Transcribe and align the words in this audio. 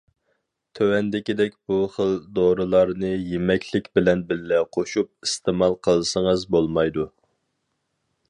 تۆۋەندىكىدەك 0.77 1.57
بۇ 1.71 1.75
خىل 1.97 2.15
دورىلارنى 2.39 3.11
يېمەكلىك 3.33 3.91
بىلەن 3.99 4.25
بىللە 4.31 4.61
قوشۇپ 4.77 5.27
ئىستېمال 5.29 5.79
قىلسىڭىز 5.89 6.49
بولمايدۇ! 6.57 7.07